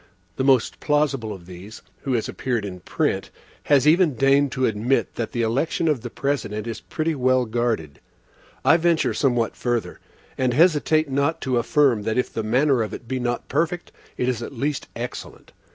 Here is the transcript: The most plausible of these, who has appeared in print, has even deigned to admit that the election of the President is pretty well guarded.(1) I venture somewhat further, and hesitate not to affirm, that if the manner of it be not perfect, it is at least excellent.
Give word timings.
The 0.37 0.43
most 0.43 0.79
plausible 0.79 1.31
of 1.31 1.45
these, 1.45 1.83
who 2.01 2.13
has 2.13 2.27
appeared 2.27 2.65
in 2.65 2.79
print, 2.79 3.29
has 3.65 3.87
even 3.87 4.15
deigned 4.15 4.51
to 4.53 4.65
admit 4.65 5.13
that 5.13 5.31
the 5.31 5.43
election 5.43 5.87
of 5.87 6.01
the 6.01 6.09
President 6.09 6.65
is 6.65 6.81
pretty 6.81 7.13
well 7.13 7.45
guarded.(1) 7.45 7.99
I 8.65 8.77
venture 8.77 9.13
somewhat 9.13 9.55
further, 9.55 9.99
and 10.39 10.55
hesitate 10.55 11.07
not 11.07 11.39
to 11.41 11.57
affirm, 11.59 12.01
that 12.01 12.17
if 12.17 12.33
the 12.33 12.41
manner 12.41 12.81
of 12.81 12.95
it 12.95 13.07
be 13.07 13.19
not 13.19 13.47
perfect, 13.47 13.91
it 14.17 14.27
is 14.27 14.41
at 14.41 14.53
least 14.57 14.87
excellent. 14.95 15.53